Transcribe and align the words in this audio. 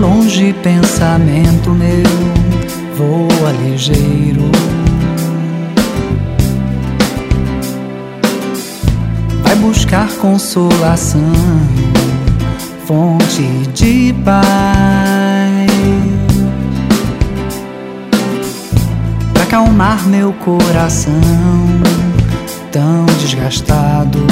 Longe, 0.00 0.52
pensamento 0.62 1.70
meu, 1.70 2.04
voa 2.96 3.50
ligeiro. 3.50 4.48
Vai 9.42 9.56
buscar 9.56 10.08
consolação, 10.18 11.32
fonte 12.86 13.42
de 13.74 14.14
paz. 14.24 15.68
Pra 19.34 19.42
acalmar 19.42 20.06
meu 20.06 20.32
coração 20.32 21.20
tão 22.70 23.04
desgastado. 23.20 24.24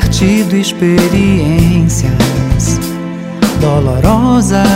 Ter 0.00 0.08
tido 0.08 0.56
experiências 0.56 2.10
dolorosas, 3.60 4.66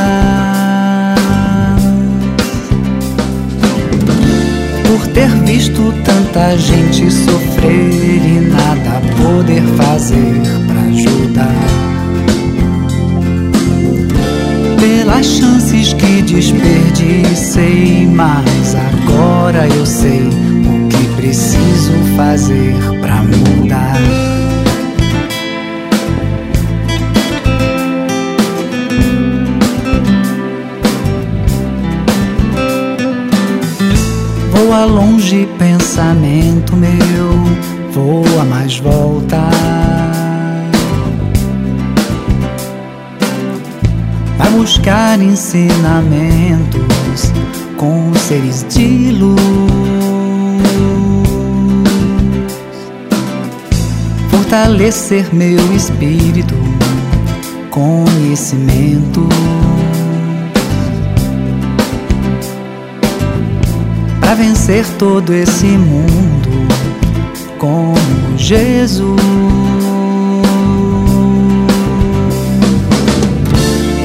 por 4.86 5.06
ter 5.08 5.28
visto 5.44 5.92
tanta 6.04 6.56
gente 6.56 7.10
sofrer 7.10 8.22
e 8.24 8.48
nada 8.48 9.02
poder 9.20 9.62
fazer 9.76 10.40
para 10.68 10.82
ajudar. 10.82 11.66
Pelas 14.78 15.26
chances 15.26 15.94
que 15.94 16.22
desperdicei, 16.22 18.06
mas 18.06 18.76
agora 18.76 19.66
eu 19.66 19.84
sei 19.84 20.28
o 20.28 20.88
que 20.88 21.04
preciso 21.16 21.92
fazer 22.16 22.72
para 23.00 23.24
mudar. 23.24 23.87
Voa 34.68 34.84
longe, 34.84 35.48
pensamento 35.58 36.76
meu, 36.76 37.32
voa 37.90 38.44
mais 38.44 38.78
volta. 38.78 39.48
Vai 44.36 44.50
buscar 44.50 45.18
ensinamentos 45.22 47.32
com 47.78 48.12
seres 48.14 48.66
de 48.68 49.12
luz. 49.12 49.40
Fortalecer 54.30 55.34
meu 55.34 55.74
espírito, 55.74 56.54
conhecimento. 57.70 59.26
Vencer 64.38 64.86
todo 64.98 65.34
esse 65.34 65.66
mundo 65.66 66.48
como 67.58 67.96
Jesus. 68.36 69.20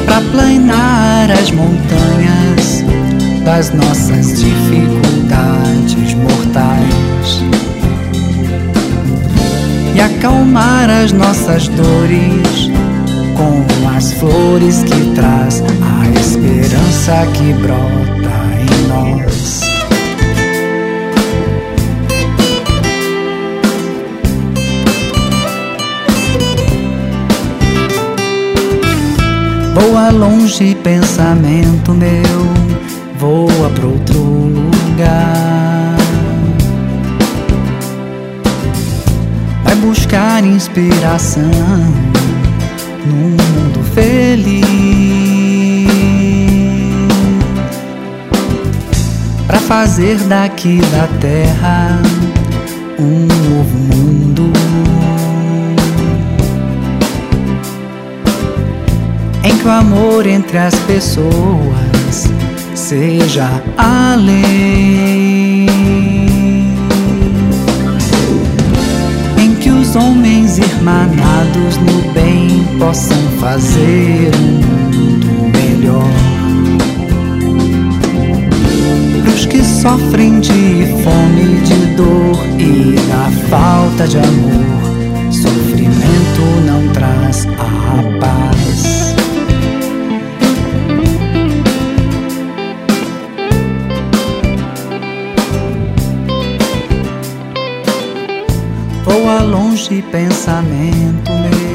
Para 0.07 0.21
planar 0.31 1.31
as 1.31 1.51
montanhas 1.51 2.83
das 3.45 3.71
nossas 3.73 4.39
dificuldades 4.39 6.15
mortais 6.15 7.43
e 9.95 10.01
acalmar 10.01 10.89
as 10.89 11.11
nossas 11.11 11.67
dores 11.67 12.71
com 13.37 13.63
as 13.95 14.13
flores 14.13 14.83
que 14.83 15.13
traz 15.13 15.61
a 15.61 16.19
esperança 16.19 17.27
que 17.33 17.53
brota 17.53 18.33
em 18.59 18.87
nós. 18.87 18.92
Voa 29.73 30.11
longe, 30.11 30.75
pensamento 30.75 31.93
meu, 31.93 32.21
voa 33.17 33.69
para 33.71 33.87
outro 33.87 34.19
lugar. 34.19 35.97
Vai 39.63 39.75
buscar 39.77 40.43
inspiração 40.43 41.49
num 43.05 43.29
mundo 43.31 43.83
feliz. 43.95 44.63
Para 49.47 49.59
fazer 49.59 50.17
daqui 50.27 50.81
da 50.91 51.07
terra 51.19 51.99
amor 60.23 60.27
entre 60.27 60.57
as 60.57 60.75
pessoas 60.81 62.31
seja 62.73 63.49
a 63.77 64.15
lei, 64.15 65.67
em 69.37 69.55
que 69.59 69.69
os 69.69 69.95
homens 69.95 70.57
irmanados 70.57 71.77
no 71.77 72.13
bem 72.13 72.63
possam 72.79 73.17
fazer 73.39 74.31
um 74.35 74.97
mundo 74.97 75.27
melhor. 75.57 76.09
Pros 79.23 79.45
que 79.45 79.63
sofrem 79.63 80.39
de 80.39 80.87
fome, 81.03 81.61
de 81.61 81.95
dor 81.95 82.37
e 82.59 82.95
da 83.09 83.31
falta 83.49 84.07
de 84.07 84.17
amor, 84.17 85.31
sofrimento 85.31 86.41
não 86.65 86.87
traz 86.93 87.45
a 87.57 88.19
paz. 88.19 88.92
Voa 99.13 99.43
longe 99.43 100.01
pensamento 100.11 101.31
meu 101.31 101.72